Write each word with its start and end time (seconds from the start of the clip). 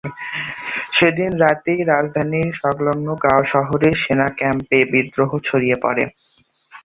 সেদিন 0.91 1.31
রাতেই 1.43 1.79
রাজধানীর 1.85 2.49
সংলগ্ন 2.61 3.07
গাও 3.23 3.41
শহরের 3.53 3.95
সেনা 4.01 4.27
ক্যাম্পে 4.37 4.79
বিদ্রোহ 4.91 5.31
ছড়িয়ে 5.47 5.77
পরে। 5.83 6.03